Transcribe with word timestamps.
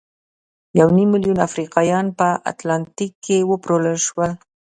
یو 0.79 0.87
نیم 0.95 1.09
میلیون 1.13 1.37
افریقایان 1.47 2.05
په 2.19 2.27
اتلانتیک 2.51 3.13
کې 3.25 3.37
وپلورل 3.51 3.97
شول. 4.07 4.31